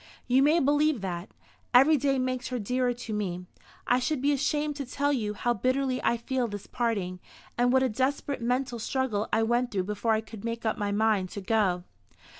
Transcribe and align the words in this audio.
"You 0.25 0.41
may 0.41 0.59
believe 0.59 1.01
that. 1.01 1.29
Every 1.75 1.95
day 1.95 2.17
makes 2.17 2.47
her 2.47 2.57
dearer 2.57 2.91
to 2.91 3.13
me. 3.13 3.45
I 3.85 3.99
should 3.99 4.19
be 4.19 4.31
ashamed 4.33 4.75
to 4.77 4.85
tell 4.87 5.13
you 5.13 5.35
how 5.35 5.53
bitterly 5.53 6.01
I 6.03 6.17
feel 6.17 6.47
this 6.47 6.65
parting, 6.65 7.19
and 7.55 7.71
what 7.71 7.83
a 7.83 7.89
desperate 7.89 8.41
mental 8.41 8.79
struggle 8.79 9.29
I 9.31 9.43
went 9.43 9.69
through 9.69 9.83
before 9.83 10.13
I 10.13 10.21
could 10.21 10.43
make 10.43 10.65
up 10.65 10.75
my 10.79 10.91
mind 10.91 11.29
to 11.37 11.41
go." 11.41 11.83